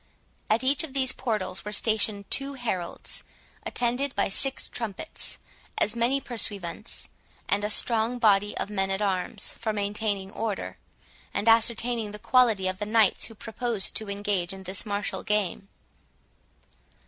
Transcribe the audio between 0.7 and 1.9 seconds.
of these portals were